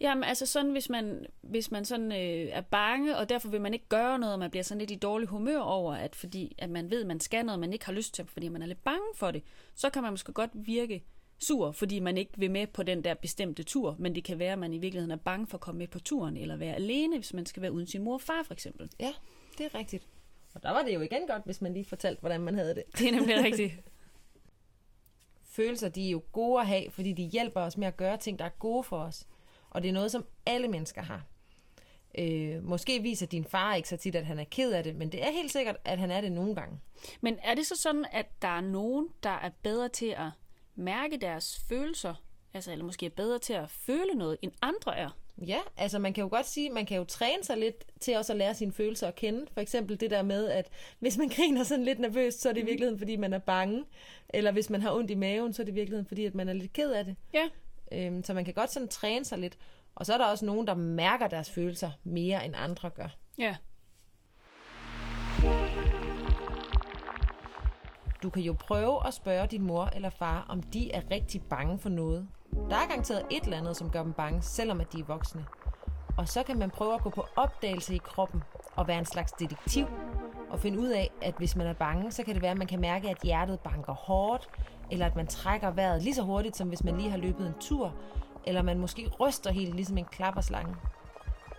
Jamen, 0.00 0.24
altså 0.24 0.46
sådan, 0.46 0.72
hvis 0.72 0.88
man, 0.88 1.26
hvis 1.42 1.70
man 1.70 1.84
sådan 1.84 2.12
øh, 2.12 2.48
er 2.52 2.60
bange, 2.60 3.16
og 3.16 3.28
derfor 3.28 3.48
vil 3.48 3.60
man 3.60 3.74
ikke 3.74 3.88
gøre 3.88 4.18
noget, 4.18 4.32
og 4.32 4.38
man 4.38 4.50
bliver 4.50 4.64
sådan 4.64 4.78
lidt 4.78 4.90
i 4.90 4.94
dårlig 4.96 5.28
humør 5.28 5.58
over, 5.58 5.94
at 5.94 6.16
fordi 6.16 6.54
at 6.58 6.70
man 6.70 6.90
ved, 6.90 7.00
at 7.00 7.06
man 7.06 7.20
skal 7.20 7.44
noget, 7.44 7.60
man 7.60 7.72
ikke 7.72 7.84
har 7.84 7.92
lyst 7.92 8.14
til, 8.14 8.26
fordi 8.26 8.48
man 8.48 8.62
er 8.62 8.66
lidt 8.66 8.84
bange 8.84 9.06
for 9.14 9.30
det, 9.30 9.42
så 9.74 9.90
kan 9.90 10.02
man 10.02 10.12
måske 10.12 10.32
godt 10.32 10.50
virke 10.54 11.04
sur, 11.44 11.72
fordi 11.72 12.00
man 12.00 12.18
ikke 12.18 12.32
vil 12.36 12.50
med 12.50 12.66
på 12.66 12.82
den 12.82 13.04
der 13.04 13.14
bestemte 13.14 13.62
tur, 13.62 13.96
men 13.98 14.14
det 14.14 14.24
kan 14.24 14.38
være, 14.38 14.52
at 14.52 14.58
man 14.58 14.72
i 14.72 14.78
virkeligheden 14.78 15.10
er 15.10 15.16
bange 15.16 15.46
for 15.46 15.56
at 15.56 15.60
komme 15.60 15.78
med 15.78 15.88
på 15.88 16.00
turen, 16.00 16.36
eller 16.36 16.56
være 16.56 16.74
alene, 16.74 17.16
hvis 17.16 17.34
man 17.34 17.46
skal 17.46 17.62
være 17.62 17.72
uden 17.72 17.86
sin 17.86 18.02
mor 18.02 18.14
og 18.14 18.20
far, 18.20 18.42
for 18.42 18.52
eksempel. 18.52 18.90
Ja, 19.00 19.12
det 19.58 19.66
er 19.66 19.74
rigtigt. 19.74 20.06
Og 20.54 20.62
der 20.62 20.70
var 20.70 20.82
det 20.82 20.94
jo 20.94 21.00
igen 21.00 21.26
godt, 21.26 21.44
hvis 21.44 21.60
man 21.60 21.72
lige 21.72 21.84
fortalte, 21.84 22.20
hvordan 22.20 22.40
man 22.40 22.54
havde 22.54 22.74
det. 22.74 22.82
Det 22.98 23.08
er 23.08 23.12
nemlig 23.12 23.44
rigtigt. 23.44 23.72
følelser, 25.44 25.88
de 25.88 26.06
er 26.06 26.10
jo 26.10 26.22
gode 26.32 26.60
at 26.60 26.66
have, 26.66 26.90
fordi 26.90 27.12
de 27.12 27.22
hjælper 27.22 27.60
os 27.60 27.76
med 27.76 27.86
at 27.86 27.96
gøre 27.96 28.16
ting, 28.16 28.38
der 28.38 28.44
er 28.44 28.48
gode 28.58 28.82
for 28.84 28.98
os. 28.98 29.26
Og 29.70 29.82
det 29.82 29.88
er 29.88 29.92
noget, 29.92 30.12
som 30.12 30.24
alle 30.46 30.68
mennesker 30.68 31.02
har. 31.02 31.24
Øh, 32.18 32.64
måske 32.64 33.02
viser 33.02 33.26
din 33.26 33.44
far 33.44 33.74
ikke 33.74 33.88
så 33.88 33.96
tit, 33.96 34.14
at 34.14 34.26
han 34.26 34.38
er 34.38 34.44
ked 34.44 34.72
af 34.72 34.84
det, 34.84 34.96
men 34.96 35.12
det 35.12 35.26
er 35.26 35.30
helt 35.30 35.52
sikkert, 35.52 35.76
at 35.84 35.98
han 35.98 36.10
er 36.10 36.20
det 36.20 36.32
nogle 36.32 36.54
gange. 36.54 36.80
Men 37.20 37.38
er 37.42 37.54
det 37.54 37.66
så 37.66 37.76
sådan, 37.76 38.06
at 38.12 38.26
der 38.42 38.48
er 38.48 38.60
nogen, 38.60 39.08
der 39.22 39.30
er 39.30 39.50
bedre 39.62 39.88
til 39.88 40.06
at 40.06 40.30
mærke 40.74 41.16
deres 41.16 41.64
følelser, 41.68 42.14
altså 42.54 42.72
eller 42.72 42.84
måske 42.84 43.06
er 43.06 43.10
bedre 43.10 43.38
til 43.38 43.52
at 43.52 43.70
føle 43.70 44.14
noget, 44.14 44.36
end 44.42 44.52
andre 44.62 44.98
er? 44.98 45.10
Ja, 45.46 45.58
altså 45.76 45.98
man 45.98 46.12
kan 46.12 46.22
jo 46.22 46.28
godt 46.28 46.46
sige, 46.46 46.70
man 46.70 46.86
kan 46.86 46.96
jo 46.96 47.04
træne 47.04 47.44
sig 47.44 47.56
lidt 47.58 47.84
til 48.00 48.16
også 48.16 48.32
at 48.32 48.36
lære 48.36 48.54
sine 48.54 48.72
følelser 48.72 49.08
at 49.08 49.14
kende. 49.14 49.46
For 49.52 49.60
eksempel 49.60 50.00
det 50.00 50.10
der 50.10 50.22
med, 50.22 50.48
at 50.48 50.70
hvis 50.98 51.18
man 51.18 51.28
griner 51.36 51.64
sådan 51.64 51.84
lidt 51.84 51.98
nervøst, 51.98 52.40
så 52.40 52.48
er 52.48 52.52
det 52.52 52.60
i 52.60 52.64
virkeligheden, 52.64 52.98
fordi 52.98 53.16
man 53.16 53.32
er 53.32 53.38
bange. 53.38 53.84
Eller 54.28 54.52
hvis 54.52 54.70
man 54.70 54.82
har 54.82 54.92
ondt 54.92 55.10
i 55.10 55.14
maven, 55.14 55.52
så 55.52 55.62
er 55.62 55.64
det 55.64 55.72
i 55.72 55.74
virkeligheden, 55.74 56.06
fordi 56.06 56.24
at 56.24 56.34
man 56.34 56.48
er 56.48 56.52
lidt 56.52 56.72
ked 56.72 56.92
af 56.92 57.04
det. 57.04 57.16
Ja, 57.34 57.48
Øhm, 57.92 58.24
så 58.24 58.34
man 58.34 58.44
kan 58.44 58.54
godt 58.54 58.72
sådan 58.72 58.88
træne 58.88 59.24
sig 59.24 59.38
lidt. 59.38 59.58
Og 59.94 60.06
så 60.06 60.14
er 60.14 60.18
der 60.18 60.24
også 60.24 60.44
nogen, 60.44 60.66
der 60.66 60.74
mærker 60.74 61.28
deres 61.28 61.50
følelser 61.50 61.90
mere, 62.04 62.44
end 62.44 62.54
andre 62.56 62.90
gør. 62.90 63.08
ja. 63.38 63.56
Du 68.24 68.30
kan 68.30 68.42
jo 68.42 68.52
prøve 68.52 69.06
at 69.06 69.14
spørge 69.14 69.46
din 69.46 69.62
mor 69.62 69.88
eller 69.92 70.10
far, 70.10 70.46
om 70.48 70.62
de 70.62 70.92
er 70.92 71.02
rigtig 71.10 71.42
bange 71.42 71.78
for 71.78 71.88
noget. 71.88 72.28
Der 72.70 72.76
er 72.76 72.86
garanteret 72.86 73.22
et 73.30 73.42
eller 73.42 73.56
andet, 73.56 73.76
som 73.76 73.90
gør 73.90 74.02
dem 74.02 74.12
bange, 74.12 74.42
selvom 74.42 74.80
at 74.80 74.92
de 74.92 75.00
er 75.00 75.04
voksne. 75.04 75.46
Og 76.16 76.28
så 76.28 76.42
kan 76.42 76.58
man 76.58 76.70
prøve 76.70 76.94
at 76.94 77.02
gå 77.02 77.10
på 77.10 77.24
opdagelse 77.36 77.94
i 77.94 77.98
kroppen 77.98 78.42
og 78.76 78.88
være 78.88 78.98
en 78.98 79.04
slags 79.04 79.32
detektiv 79.32 79.86
og 80.50 80.60
finde 80.60 80.78
ud 80.78 80.88
af, 80.88 81.10
at 81.22 81.34
hvis 81.38 81.56
man 81.56 81.66
er 81.66 81.72
bange, 81.72 82.12
så 82.12 82.22
kan 82.22 82.34
det 82.34 82.42
være, 82.42 82.50
at 82.50 82.58
man 82.58 82.66
kan 82.66 82.80
mærke, 82.80 83.10
at 83.10 83.18
hjertet 83.22 83.60
banker 83.60 83.92
hårdt, 83.92 84.48
eller 84.90 85.06
at 85.06 85.16
man 85.16 85.26
trækker 85.26 85.70
vejret 85.70 86.02
lige 86.02 86.14
så 86.14 86.22
hurtigt, 86.22 86.56
som 86.56 86.68
hvis 86.68 86.84
man 86.84 86.96
lige 86.96 87.10
har 87.10 87.18
løbet 87.18 87.46
en 87.46 87.54
tur, 87.60 87.94
eller 88.44 88.62
man 88.62 88.78
måske 88.78 89.10
ryster 89.20 89.52
helt 89.52 89.74
ligesom 89.74 89.98
en 89.98 90.04
klapperslange. 90.04 90.76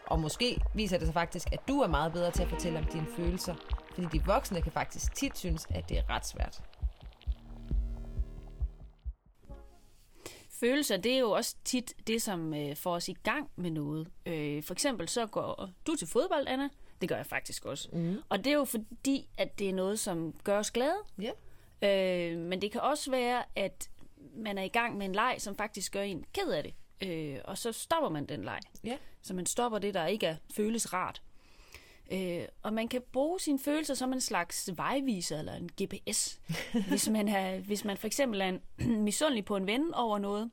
Og 0.07 0.19
måske 0.19 0.62
viser 0.74 0.98
det 0.98 1.07
sig 1.07 1.13
faktisk, 1.13 1.48
at 1.53 1.67
du 1.67 1.79
er 1.79 1.88
meget 1.88 2.13
bedre 2.13 2.31
til 2.31 2.43
at 2.43 2.50
fortælle 2.50 2.79
om 2.79 2.86
dine 2.86 3.07
følelser, 3.17 3.55
fordi 3.95 4.17
de 4.17 4.25
voksne 4.25 4.61
kan 4.61 4.71
faktisk 4.71 5.15
tit 5.15 5.37
synes, 5.37 5.67
at 5.69 5.89
det 5.89 5.97
er 5.97 6.09
ret 6.09 6.25
svært. 6.25 6.61
Følelser, 10.59 10.97
det 10.97 11.13
er 11.13 11.19
jo 11.19 11.31
også 11.31 11.55
tit 11.63 11.93
det, 12.07 12.21
som 12.21 12.53
øh, 12.53 12.75
får 12.75 12.95
os 12.95 13.09
i 13.09 13.13
gang 13.13 13.49
med 13.55 13.71
noget. 13.71 14.07
Øh, 14.25 14.63
for 14.63 14.73
eksempel 14.73 15.09
så 15.09 15.25
går 15.25 15.69
du 15.87 15.95
til 15.95 16.07
fodbold, 16.07 16.47
Anna. 16.47 16.69
Det 17.01 17.09
gør 17.09 17.15
jeg 17.15 17.25
faktisk 17.25 17.65
også. 17.65 17.89
Mm. 17.93 18.17
Og 18.29 18.37
det 18.37 18.47
er 18.47 18.55
jo 18.55 18.65
fordi, 18.65 19.29
at 19.37 19.59
det 19.59 19.69
er 19.69 19.73
noget, 19.73 19.99
som 19.99 20.33
gør 20.43 20.59
os 20.59 20.71
glade. 20.71 20.97
Ja. 21.21 21.31
Øh, 21.81 22.39
men 22.39 22.61
det 22.61 22.71
kan 22.71 22.81
også 22.81 23.11
være, 23.11 23.43
at 23.55 23.89
man 24.35 24.57
er 24.57 24.63
i 24.63 24.67
gang 24.67 24.97
med 24.97 25.05
en 25.05 25.15
leg, 25.15 25.35
som 25.37 25.55
faktisk 25.55 25.91
gør 25.93 26.01
en 26.01 26.25
ked 26.33 26.49
af 26.51 26.63
det. 26.63 26.73
Øh, 27.09 27.39
og 27.45 27.57
så 27.57 27.71
stopper 27.71 28.09
man 28.09 28.25
den 28.25 28.43
leg. 28.43 28.59
Ja. 28.83 28.97
Så 29.21 29.33
man 29.33 29.45
stopper 29.45 29.79
det, 29.79 29.93
der 29.93 30.05
ikke 30.05 30.25
er, 30.27 30.35
føles 30.55 30.93
rart. 30.93 31.21
Øh, 32.12 32.45
og 32.63 32.74
man 32.74 32.88
kan 32.88 33.01
bruge 33.13 33.39
sine 33.39 33.59
følelser 33.59 33.93
som 33.93 34.13
en 34.13 34.21
slags 34.21 34.69
vejviser 34.75 35.39
eller 35.39 35.53
en 35.53 35.69
GPS. 35.83 36.39
hvis, 36.89 37.09
man 37.09 37.27
er, 37.27 37.59
hvis 37.59 37.85
man 37.85 37.97
for 37.97 38.07
eksempel 38.07 38.41
er 38.41 38.50
en, 38.50 38.62
misundelig 39.03 39.45
på 39.45 39.55
en 39.55 39.67
ven 39.67 39.93
over 39.93 40.17
noget, 40.19 40.51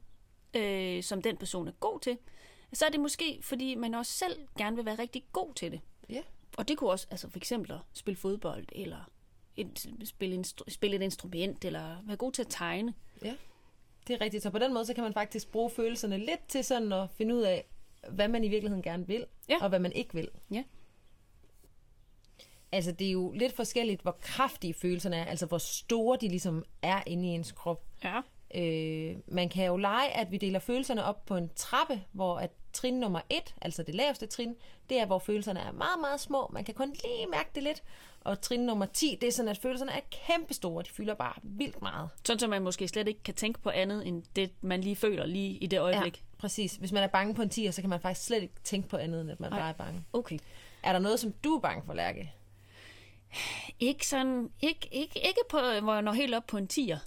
øh, 0.57 1.03
som 1.03 1.23
den 1.23 1.37
person 1.37 1.69
er 1.69 1.73
god 1.73 2.01
til, 2.01 2.19
så 2.73 2.85
er 2.87 2.91
det 2.91 3.01
måske, 3.01 3.39
fordi 3.43 3.75
man 3.75 3.95
også 3.95 4.13
selv 4.13 4.39
gerne 4.59 4.77
vil 4.77 4.85
være 4.85 4.99
rigtig 4.99 5.25
god 5.33 5.55
til 5.55 5.73
det. 5.73 5.81
Ja. 6.11 6.23
Og 6.59 6.69
det 6.69 6.79
kunne 6.79 6.91
også 6.91 7.07
altså 7.11 7.31
for 7.31 7.39
eksempel 7.39 7.73
at 7.73 7.79
spille 7.93 8.17
fodbold, 8.19 8.65
eller 8.73 9.11
et, 9.57 9.89
spille, 10.05 10.41
instru- 10.41 10.71
spille 10.71 10.97
et 10.97 11.03
instrument, 11.03 11.65
eller 11.65 11.97
være 12.07 12.17
god 12.17 12.33
til 12.33 12.43
at 12.43 12.49
tegne. 12.51 12.95
Ja, 13.25 13.35
det 14.07 14.15
er 14.15 14.21
rigtigt. 14.21 14.43
Så 14.43 14.51
på 14.51 14.59
den 14.59 14.75
måde, 14.75 14.87
så 14.87 14.95
kan 14.95 15.05
man 15.05 15.13
faktisk 15.13 15.51
bruge 15.53 15.71
følelserne 15.71 16.19
lidt 16.19 16.49
til 16.49 16.65
sådan 16.65 16.93
at 16.93 17.11
finde 17.11 17.35
ud 17.35 17.41
af, 17.41 17.65
hvad 18.11 18.29
man 18.29 18.45
i 18.45 18.49
virkeligheden 18.49 18.83
gerne 18.83 19.07
vil, 19.07 19.27
Ja. 19.49 19.57
og 19.63 19.69
hvad 19.69 19.79
man 19.79 19.93
ikke 19.93 20.15
vil. 20.15 20.29
Ja. 20.51 20.65
Altså, 22.73 22.93
det 22.93 23.07
er 23.07 23.13
jo 23.13 23.33
lidt 23.33 23.57
forskelligt, 23.57 24.03
hvor 24.03 24.17
kraftige 24.21 24.75
følelserne 24.75 25.17
er, 25.17 25.25
altså 25.25 25.47
hvor 25.47 25.59
store 25.59 26.19
de 26.21 26.29
ligesom 26.29 26.65
er 26.83 27.03
inde 27.07 27.29
i 27.29 27.31
ens 27.31 27.53
krop. 27.53 27.83
Ja. 28.05 28.21
Øh, 28.55 29.17
man 29.27 29.49
kan 29.49 29.67
jo 29.67 29.77
lege, 29.77 30.11
at 30.17 30.31
vi 30.31 30.37
deler 30.37 30.59
følelserne 30.59 31.05
op 31.05 31.27
på 31.27 31.37
en 31.37 31.51
trappe, 31.57 32.03
hvor 32.13 32.39
at 32.39 32.51
trin 32.73 32.95
nummer 32.95 33.21
et, 33.31 33.55
altså 33.63 33.83
det 33.83 33.95
laveste 33.95 34.27
trin, 34.27 34.55
det 34.91 34.99
er, 34.99 35.07
hvor 35.07 35.19
følelserne 35.19 35.61
er 35.61 35.73
meget, 35.73 36.01
meget 36.01 36.21
små. 36.21 36.51
Man 36.53 36.65
kan 36.65 36.75
kun 36.75 36.89
lige 37.05 37.27
mærke 37.27 37.51
det 37.55 37.63
lidt. 37.63 37.83
Og 38.21 38.41
trin 38.41 38.61
nummer 38.61 38.87
10, 38.87 39.19
det 39.21 39.27
er 39.27 39.33
sådan, 39.33 39.49
at 39.49 39.59
følelserne 39.59 39.93
er 39.93 40.01
kæmpestore. 40.27 40.83
De 40.83 40.91
fylder 40.91 41.15
bare 41.15 41.35
vildt 41.43 41.83
meget. 41.83 42.09
Sådan, 42.25 42.39
så 42.39 42.49
man 42.49 42.63
måske 42.63 42.89
slet 42.89 43.09
ikke 43.09 43.23
kan 43.23 43.35
tænke 43.35 43.61
på 43.61 43.71
andet, 43.71 44.07
end 44.07 44.23
det, 44.37 44.51
man 44.61 44.81
lige 44.81 44.97
føler 44.97 45.27
lige 45.27 45.51
i 45.51 45.67
det 45.67 45.81
øjeblik. 45.81 46.17
Ja, 46.17 46.37
præcis. 46.39 46.75
Hvis 46.75 46.93
man 46.93 47.03
er 47.03 47.07
bange 47.07 47.35
på 47.35 47.43
en 47.43 47.49
10, 47.49 47.73
så 47.73 47.81
kan 47.81 47.91
man 47.91 48.01
faktisk 48.01 48.27
slet 48.27 48.43
ikke 48.43 48.55
tænke 48.65 48.89
på 48.89 48.97
andet, 48.97 49.21
end 49.21 49.31
at 49.31 49.41
man 49.41 49.53
Ej. 49.53 49.59
bare 49.59 49.69
er 49.69 49.73
bange. 49.73 50.05
Okay. 50.13 50.39
Er 50.83 50.93
der 50.93 50.99
noget, 50.99 51.21
som 51.21 51.33
du 51.33 51.55
er 51.55 51.61
bange 51.61 51.83
for, 51.87 51.95
Lærke? 51.95 52.33
Ikke 53.81 54.07
sådan, 54.07 54.51
ikke, 54.61 54.89
ikke, 54.93 55.19
ikke 55.27 55.41
på, 55.49 55.59
hvor 55.83 55.93
jeg 55.93 56.03
når 56.03 56.13
helt 56.13 56.35
op 56.35 56.47
på 56.47 56.57
en 56.57 56.69
10'er. 56.73 56.99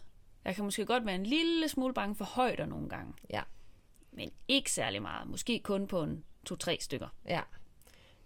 Jeg 0.45 0.55
kan 0.55 0.63
måske 0.63 0.85
godt 0.85 1.05
være 1.05 1.15
en 1.15 1.25
lille 1.25 1.69
smule 1.69 1.93
bange 1.93 2.15
for 2.15 2.25
højder 2.25 2.65
nogle 2.65 2.89
gange. 2.89 3.13
Ja. 3.29 3.41
Men 4.11 4.31
ikke 4.47 4.71
særlig 4.71 5.01
meget. 5.01 5.27
Måske 5.27 5.59
kun 5.59 5.87
på 5.87 6.03
en 6.03 6.23
to-tre 6.45 6.77
stykker. 6.81 7.07
Ja. 7.27 7.41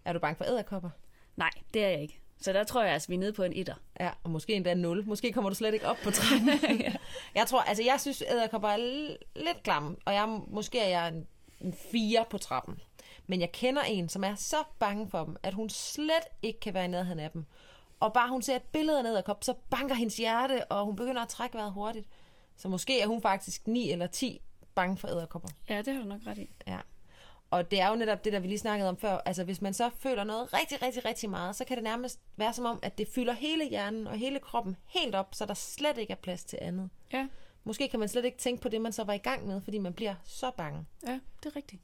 Er 0.05 0.13
du 0.13 0.19
bange 0.19 0.35
for 0.35 0.45
æderkopper? 0.45 0.89
Nej, 1.35 1.49
det 1.73 1.83
er 1.83 1.89
jeg 1.89 2.01
ikke. 2.01 2.21
Så 2.41 2.53
der 2.53 2.63
tror 2.63 2.83
jeg 2.83 2.93
altså, 2.93 3.07
vi 3.07 3.15
er 3.15 3.19
nede 3.19 3.33
på 3.33 3.43
en 3.43 3.53
etter. 3.53 3.75
Ja, 3.99 4.09
og 4.23 4.29
måske 4.29 4.53
endda 4.53 4.73
0. 4.73 5.05
Måske 5.05 5.33
kommer 5.33 5.49
du 5.49 5.55
slet 5.55 5.73
ikke 5.73 5.87
op 5.87 5.97
på 6.03 6.11
13. 6.21 6.49
ja. 6.79 6.93
Jeg 7.35 7.47
tror, 7.47 7.61
altså 7.61 7.83
jeg 7.83 7.99
synes, 7.99 8.23
æderkopper 8.29 8.69
er 8.69 8.77
lidt 9.35 9.63
klamme, 9.63 9.95
og 10.05 10.13
jeg, 10.13 10.41
måske 10.47 10.79
er 10.79 10.87
jeg 10.87 11.07
en, 11.07 11.27
en 11.61 11.73
4 11.91 12.25
på 12.29 12.37
trappen. 12.37 12.81
Men 13.27 13.41
jeg 13.41 13.51
kender 13.51 13.81
en, 13.81 14.09
som 14.09 14.23
er 14.23 14.35
så 14.35 14.63
bange 14.79 15.09
for 15.09 15.25
dem, 15.25 15.35
at 15.43 15.53
hun 15.53 15.69
slet 15.69 16.23
ikke 16.41 16.59
kan 16.59 16.73
være 16.73 16.85
i 16.85 16.87
nærheden 16.87 17.19
af 17.19 17.31
dem. 17.31 17.45
Og 17.99 18.13
bare 18.13 18.29
hun 18.29 18.41
ser 18.41 18.55
et 18.55 18.61
billede 18.63 18.97
af 18.97 19.01
en 19.01 19.05
æderkop, 19.07 19.43
så 19.43 19.53
banker 19.69 19.95
hendes 19.95 20.17
hjerte, 20.17 20.65
og 20.65 20.85
hun 20.85 20.95
begynder 20.95 21.21
at 21.21 21.29
trække 21.29 21.57
vejret 21.57 21.71
hurtigt. 21.73 22.07
Så 22.57 22.67
måske 22.67 23.01
er 23.01 23.07
hun 23.07 23.21
faktisk 23.21 23.67
9 23.67 23.91
eller 23.91 24.07
10 24.07 24.41
bange 24.75 24.97
for 24.97 25.07
æderkopper. 25.07 25.49
Ja, 25.69 25.77
det 25.77 25.93
har 25.93 26.01
du 26.01 26.07
nok 26.07 26.21
ret 26.27 26.37
i. 26.37 26.49
Ja. 26.67 26.79
Og 27.51 27.71
det 27.71 27.81
er 27.81 27.89
jo 27.89 27.95
netop 27.95 28.25
det, 28.25 28.33
der 28.33 28.39
vi 28.39 28.47
lige 28.47 28.59
snakkede 28.59 28.89
om 28.89 28.97
før. 28.97 29.17
Altså, 29.25 29.43
hvis 29.43 29.61
man 29.61 29.73
så 29.73 29.89
føler 29.99 30.23
noget 30.23 30.53
rigtig, 30.53 30.81
rigtig, 30.81 31.05
rigtig 31.05 31.29
meget, 31.29 31.55
så 31.55 31.65
kan 31.65 31.75
det 31.77 31.83
nærmest 31.83 32.19
være 32.37 32.53
som 32.53 32.65
om, 32.65 32.79
at 32.81 32.97
det 32.97 33.07
fylder 33.07 33.33
hele 33.33 33.69
hjernen 33.69 34.07
og 34.07 34.17
hele 34.17 34.39
kroppen 34.39 34.77
helt 34.87 35.15
op, 35.15 35.35
så 35.35 35.45
der 35.45 35.53
slet 35.53 35.97
ikke 35.97 36.11
er 36.11 36.17
plads 36.17 36.43
til 36.43 36.59
andet. 36.61 36.89
Ja, 37.13 37.27
Måske 37.63 37.87
kan 37.87 37.99
man 37.99 38.09
slet 38.09 38.25
ikke 38.25 38.37
tænke 38.37 38.61
på 38.61 38.69
det, 38.69 38.81
man 38.81 38.93
så 38.93 39.03
var 39.03 39.13
i 39.13 39.17
gang 39.17 39.47
med, 39.47 39.61
fordi 39.61 39.77
man 39.77 39.93
bliver 39.93 40.15
så 40.23 40.51
bange. 40.57 40.85
ja, 41.07 41.19
det 41.43 41.45
er 41.51 41.55
rigtigt. 41.55 41.81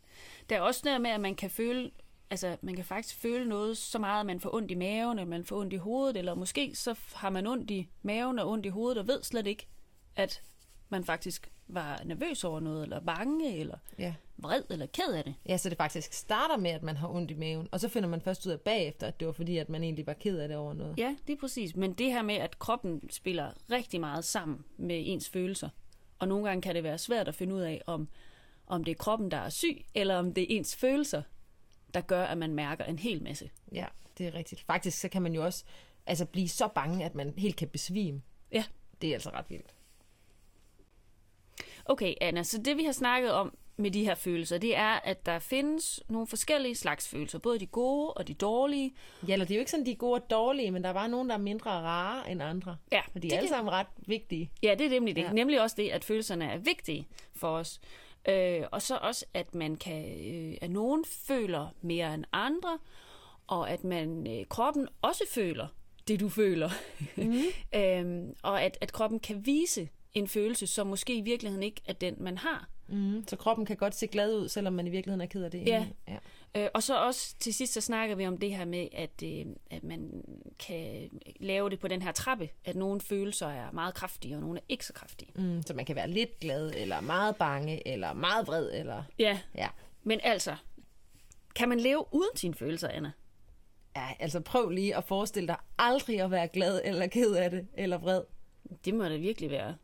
Der 0.49 0.55
er 0.55 0.61
også 0.61 0.81
noget 0.85 1.01
med, 1.01 1.09
at 1.09 1.21
man 1.21 1.35
kan 1.35 1.49
føle, 1.49 1.91
altså 2.29 2.57
man 2.61 2.75
kan 2.75 2.85
faktisk 2.85 3.15
føle 3.15 3.49
noget 3.49 3.77
så 3.77 3.99
meget, 3.99 4.19
at 4.19 4.25
man 4.25 4.39
får 4.39 4.55
ondt 4.55 4.71
i 4.71 4.75
maven, 4.75 5.19
eller 5.19 5.29
man 5.29 5.45
får 5.45 5.59
ondt 5.59 5.73
i 5.73 5.77
hovedet, 5.77 6.17
eller 6.17 6.35
måske 6.35 6.75
så 6.75 6.95
har 7.13 7.29
man 7.29 7.47
ondt 7.47 7.71
i 7.71 7.89
maven 8.01 8.39
og 8.39 8.49
ondt 8.49 8.65
i 8.65 8.69
hovedet, 8.69 8.97
og 8.97 9.07
ved 9.07 9.23
slet 9.23 9.47
ikke, 9.47 9.67
at 10.15 10.41
man 10.89 11.03
faktisk 11.03 11.51
var 11.67 12.01
nervøs 12.05 12.43
over 12.43 12.59
noget, 12.59 12.83
eller 12.83 12.99
bange, 12.99 13.57
eller 13.57 13.77
Ja. 13.99 14.13
vred, 14.37 14.61
eller 14.69 14.85
ked 14.85 15.13
af 15.13 15.23
det. 15.23 15.35
Ja, 15.49 15.57
så 15.57 15.69
det 15.69 15.77
faktisk 15.77 16.13
starter 16.13 16.57
med, 16.57 16.71
at 16.71 16.83
man 16.83 16.97
har 16.97 17.07
ondt 17.09 17.31
i 17.31 17.33
maven, 17.33 17.67
og 17.71 17.79
så 17.79 17.89
finder 17.89 18.09
man 18.09 18.21
først 18.21 18.45
ud 18.45 18.51
af 18.51 18.59
bagefter, 18.59 19.07
at 19.07 19.19
det 19.19 19.25
var 19.25 19.31
fordi, 19.33 19.57
at 19.57 19.69
man 19.69 19.83
egentlig 19.83 20.07
var 20.07 20.13
ked 20.13 20.37
af 20.39 20.47
det 20.47 20.57
over 20.57 20.73
noget. 20.73 20.97
Ja, 20.97 21.15
det 21.27 21.33
er 21.33 21.37
præcis. 21.39 21.75
Men 21.75 21.93
det 21.93 22.11
her 22.11 22.21
med, 22.21 22.35
at 22.35 22.59
kroppen 22.59 23.09
spiller 23.09 23.51
rigtig 23.71 23.99
meget 23.99 24.25
sammen 24.25 24.65
med 24.77 25.03
ens 25.05 25.29
følelser. 25.29 25.69
Og 26.19 26.27
nogle 26.27 26.47
gange 26.47 26.61
kan 26.61 26.75
det 26.75 26.83
være 26.83 26.97
svært 26.97 27.27
at 27.27 27.35
finde 27.35 27.55
ud 27.55 27.61
af, 27.61 27.81
om, 27.87 28.07
om 28.67 28.83
det 28.83 28.91
er 28.91 28.95
kroppen, 28.95 29.31
der 29.31 29.37
er 29.37 29.49
syg, 29.49 29.85
eller 29.95 30.15
om 30.15 30.33
det 30.33 30.41
er 30.41 30.57
ens 30.57 30.75
følelser, 30.75 31.21
der 31.95 32.01
gør, 32.01 32.25
at 32.25 32.37
man 32.37 32.53
mærker 32.53 32.83
en 32.85 32.99
hel 32.99 33.23
masse. 33.23 33.49
Ja, 33.71 33.85
det 34.17 34.27
er 34.27 34.33
rigtigt. 34.33 34.61
Faktisk 34.67 34.99
så 34.99 35.09
kan 35.09 35.21
man 35.21 35.33
jo 35.33 35.43
også 35.45 35.63
altså, 36.05 36.25
blive 36.25 36.49
så 36.49 36.67
bange, 36.67 37.05
at 37.05 37.15
man 37.15 37.33
helt 37.37 37.55
kan 37.55 37.67
besvime. 37.67 38.21
Ja. 38.51 38.63
Det 39.01 39.09
er 39.09 39.13
altså 39.13 39.29
ret 39.29 39.45
vildt. 39.49 39.75
Okay, 41.85 42.13
Anna, 42.21 42.43
så 42.43 42.61
det 42.61 42.77
vi 42.77 42.83
har 42.83 42.91
snakket 42.91 43.31
om 43.31 43.57
med 43.77 43.91
de 43.91 44.03
her 44.03 44.15
følelser, 44.15 44.57
det 44.57 44.75
er, 44.77 44.87
at 44.93 45.25
der 45.25 45.39
findes 45.39 46.03
nogle 46.09 46.27
forskellige 46.27 46.75
slags 46.75 47.07
følelser. 47.07 47.39
Både 47.39 47.59
de 47.59 47.65
gode 47.67 48.13
og 48.13 48.27
de 48.27 48.33
dårlige. 48.33 48.93
Ja, 49.27 49.33
eller 49.33 49.45
det 49.45 49.53
er 49.53 49.57
jo 49.57 49.59
ikke 49.59 49.71
sådan, 49.71 49.85
de 49.85 49.91
er 49.91 49.95
gode 49.95 50.21
og 50.21 50.29
dårlige, 50.29 50.71
men 50.71 50.83
der 50.83 50.89
er 50.89 50.93
bare 50.93 51.09
nogen, 51.09 51.29
der 51.29 51.35
er 51.35 51.39
mindre 51.39 51.69
rare 51.71 52.31
end 52.31 52.43
andre. 52.43 52.77
Ja, 52.91 53.01
For 53.11 53.19
de 53.19 53.27
er 53.27 53.37
alle 53.37 53.47
kan- 53.47 53.55
sammen 53.55 53.71
ret 53.73 53.87
vigtige. 53.97 54.51
Ja, 54.63 54.75
det 54.79 54.85
er 54.85 54.89
nemlig 54.89 55.15
det. 55.15 55.21
Ja. 55.21 55.31
Nemlig 55.31 55.61
også 55.61 55.75
det, 55.79 55.89
at 55.89 56.03
følelserne 56.05 56.45
er 56.45 56.57
vigtige 56.57 57.07
for 57.35 57.47
os. 57.49 57.79
Øh, 58.29 58.63
og 58.71 58.81
så 58.81 58.97
også, 58.97 59.25
at 59.33 59.55
man 59.55 59.75
kan, 59.75 60.05
øh, 60.33 60.57
at 60.61 60.71
nogen 60.71 61.05
føler 61.05 61.67
mere 61.81 62.13
end 62.13 62.25
andre, 62.33 62.77
og 63.47 63.69
at 63.69 63.83
man 63.83 64.27
øh, 64.39 64.45
kroppen 64.49 64.87
også 65.01 65.23
føler 65.29 65.67
det, 66.07 66.19
du 66.19 66.29
føler. 66.29 66.69
Mm. 67.15 67.41
øhm, 67.79 68.35
og 68.43 68.61
at, 68.63 68.77
at 68.81 68.93
kroppen 68.93 69.19
kan 69.19 69.45
vise 69.45 69.89
en 70.13 70.27
følelse, 70.27 70.67
som 70.67 70.87
måske 70.87 71.17
i 71.17 71.21
virkeligheden 71.21 71.63
ikke 71.63 71.81
er 71.85 71.93
den, 71.93 72.15
man 72.19 72.37
har. 72.37 72.69
Mm. 72.87 73.23
Så 73.27 73.35
kroppen 73.35 73.65
kan 73.65 73.77
godt 73.77 73.95
se 73.95 74.07
glad 74.07 74.35
ud, 74.35 74.47
selvom 74.47 74.73
man 74.73 74.87
i 74.87 74.89
virkeligheden 74.89 75.21
er 75.21 75.25
ked 75.25 75.43
af 75.43 75.51
det. 75.51 75.67
Ja. 75.67 75.85
ja. 76.07 76.17
Øh, 76.57 76.67
og 76.73 76.83
så 76.83 76.97
også 76.97 77.35
til 77.39 77.53
sidst, 77.53 77.73
så 77.73 77.81
snakker 77.81 78.15
vi 78.15 78.27
om 78.27 78.37
det 78.37 78.55
her 78.57 78.65
med, 78.65 78.87
at, 78.91 79.23
øh, 79.23 79.45
at 79.71 79.83
man 79.83 80.23
kan 80.59 81.09
lave 81.39 81.69
det 81.69 81.79
på 81.79 81.87
den 81.87 82.01
her 82.01 82.11
trappe, 82.11 82.49
at 82.65 82.75
nogle 82.75 83.01
følelser 83.01 83.47
er 83.47 83.71
meget 83.71 83.93
kraftige, 83.93 84.35
og 84.35 84.41
nogle 84.41 84.59
er 84.59 84.63
ikke 84.69 84.85
så 84.85 84.93
kraftige. 84.93 85.31
Mm. 85.35 85.61
Så 85.67 85.73
man 85.73 85.85
kan 85.85 85.95
være 85.95 86.09
lidt 86.09 86.39
glad, 86.39 86.71
eller 86.75 87.01
meget 87.01 87.35
bange, 87.35 87.87
eller 87.87 88.13
meget 88.13 88.47
vred, 88.47 88.71
eller... 88.73 89.03
Ja, 89.19 89.39
Ja. 89.55 89.67
men 90.03 90.19
altså, 90.23 90.55
kan 91.55 91.69
man 91.69 91.79
leve 91.79 92.05
uden 92.11 92.35
sine 92.37 92.53
følelser, 92.55 92.87
Anna? 92.87 93.11
ja, 93.95 94.07
altså 94.19 94.39
prøv 94.39 94.69
lige 94.69 94.95
at 94.95 95.03
forestille 95.03 95.47
dig 95.47 95.57
aldrig 95.77 96.21
at 96.21 96.31
være 96.31 96.47
glad, 96.47 96.81
eller 96.83 97.07
ked 97.07 97.31
af 97.35 97.51
det, 97.51 97.67
eller 97.77 97.97
vred. 97.97 98.21
Det 98.85 98.93
må 98.93 99.03
da 99.03 99.17
virkelig 99.17 99.49
være 99.49 99.75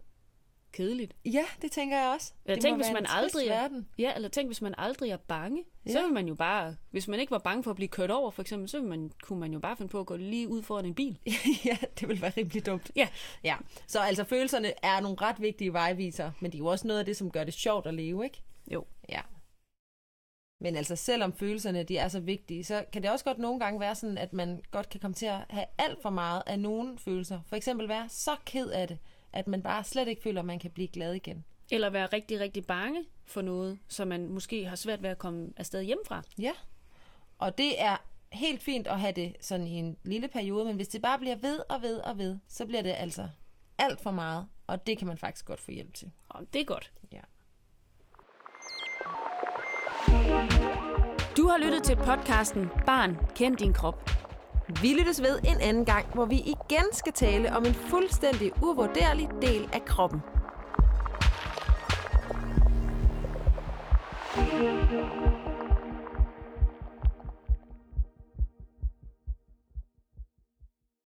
kedeligt. 0.72 1.16
Ja, 1.26 1.46
det 1.62 1.72
tænker 1.72 1.98
jeg 1.98 2.14
også. 2.16 2.34
Eller 2.46 2.56
det 2.56 2.64
tænk, 2.64 2.78
hvis 2.78 2.94
man 2.94 3.06
aldrig 3.10 3.48
er, 3.48 3.62
Verden. 3.62 3.88
ja, 3.98 4.16
eller 4.16 4.30
tænk, 4.30 4.48
hvis 4.48 4.62
man 4.62 4.76
aldrig 4.78 5.10
er 5.12 5.18
bange. 5.18 5.64
Ja. 5.86 5.92
Så 5.92 6.02
vil 6.02 6.14
man 6.14 6.28
jo 6.28 6.36
bare, 6.36 6.76
hvis 6.92 7.08
man 7.08 7.20
ikke 7.20 7.32
var 7.32 7.38
bange 7.38 7.64
for 7.64 7.72
at 7.72 7.76
blive 7.76 7.88
kørt 7.88 8.12
over, 8.12 8.32
for 8.32 8.42
eksempel, 8.42 8.70
så 8.70 8.80
vil 8.80 8.90
man, 8.90 9.12
kunne 9.24 9.40
man 9.40 9.54
jo 9.54 9.60
bare 9.60 9.78
finde 9.78 9.92
på 9.92 10.00
at 10.00 10.06
gå 10.06 10.16
lige 10.16 10.48
ud 10.48 10.64
foran 10.64 10.86
en 10.86 10.96
bil. 10.96 11.20
ja, 11.66 11.78
det 12.00 12.08
vil 12.08 12.22
være 12.22 12.32
rimelig 12.38 12.66
dumt. 12.66 12.92
Ja, 12.96 13.08
Ja, 13.44 13.56
så 13.88 14.00
altså 14.00 14.24
følelserne 14.24 14.74
er 14.84 15.00
nogle 15.00 15.18
ret 15.22 15.42
vigtige 15.42 15.74
vejviser, 15.74 16.32
men 16.40 16.52
de 16.52 16.58
er 16.58 16.60
jo 16.60 16.66
også 16.66 16.88
noget 16.88 17.00
af 17.00 17.06
det, 17.06 17.18
som 17.18 17.32
gør 17.32 17.44
det 17.44 17.54
sjovt 17.54 17.88
at 17.88 17.94
leve, 17.94 18.24
ikke? 18.24 18.42
jo. 18.72 18.86
Ja. 19.10 19.22
Men 20.62 20.76
altså, 20.76 20.96
selvom 20.96 21.34
følelserne 21.34 21.84
de 21.84 21.98
er 21.98 22.08
så 22.08 22.20
vigtige, 22.20 22.64
så 22.64 22.86
kan 22.94 23.04
det 23.04 23.12
også 23.12 23.26
godt 23.26 23.38
nogle 23.38 23.60
gange 23.60 23.80
være 23.80 23.96
sådan, 23.96 24.18
at 24.18 24.34
man 24.34 24.62
godt 24.72 24.90
kan 24.90 25.00
komme 25.00 25.14
til 25.16 25.26
at 25.26 25.40
have 25.50 25.66
alt 25.78 26.02
for 26.02 26.10
meget 26.10 26.44
af 26.46 26.60
nogle 26.60 26.98
følelser. 26.98 27.40
For 27.46 27.56
eksempel 27.56 27.88
være 27.88 28.10
så 28.10 28.36
ked 28.46 28.70
af 28.70 28.88
det, 28.88 28.98
at 29.34 29.48
man 29.48 29.62
bare 29.62 29.84
slet 29.84 30.08
ikke 30.08 30.22
føler, 30.22 30.42
at 30.42 30.46
man 30.46 30.60
kan 30.60 30.72
blive 30.72 30.88
glad 30.88 31.14
igen. 31.14 31.46
Eller 31.72 31.90
være 31.90 32.06
rigtig, 32.06 32.40
rigtig 32.40 32.66
bange 32.66 33.06
for 33.26 33.42
noget, 33.42 33.80
så 33.88 34.06
man 34.06 34.28
måske 34.28 34.66
har 34.66 34.76
svært 34.76 35.04
ved 35.04 35.10
at 35.10 35.18
komme 35.18 35.54
afsted 35.58 35.84
hjemmefra. 35.84 36.24
Ja. 36.40 36.52
Og 37.40 37.58
det 37.58 37.82
er 37.82 37.98
helt 38.32 38.64
fint 38.64 38.88
at 38.88 39.00
have 39.00 39.12
det 39.12 39.36
sådan 39.42 39.68
i 39.68 39.72
en 39.72 39.98
lille 40.04 40.28
periode, 40.28 40.66
men 40.66 40.76
hvis 40.76 40.88
det 40.88 41.02
bare 41.02 41.20
bliver 41.20 41.36
ved 41.36 41.60
og 41.70 41.82
ved 41.82 41.98
og 41.98 42.18
ved, 42.18 42.38
så 42.48 42.66
bliver 42.66 42.82
det 42.82 42.94
altså 42.98 43.30
alt 43.78 44.02
for 44.02 44.12
meget, 44.12 44.48
og 44.68 44.88
det 44.88 44.98
kan 44.98 45.08
man 45.08 45.18
faktisk 45.18 45.46
godt 45.46 45.60
få 45.60 45.72
hjælp 45.72 45.94
til. 45.94 46.12
Og 46.30 46.46
det 46.54 46.62
er 46.62 46.66
godt. 46.66 46.92
Ja. 47.12 47.22
Du 51.38 51.48
har 51.48 51.58
lyttet 51.58 51.84
til 51.84 51.96
podcasten 51.96 52.70
Barn, 52.86 53.18
kend 53.36 53.58
din 53.58 53.74
krop. 53.74 54.11
Vi 54.82 54.94
lyttes 54.94 55.22
ved 55.22 55.40
en 55.44 55.62
anden 55.62 55.86
gang, 55.86 56.06
hvor 56.14 56.26
vi 56.26 56.36
igen 56.36 56.86
skal 56.94 57.14
tale 57.14 57.56
om 57.56 57.66
en 57.66 57.74
fuldstændig 57.74 58.52
uvurderlig 58.64 59.30
del 59.42 59.70
af 59.74 59.86
kroppen. 59.86 60.22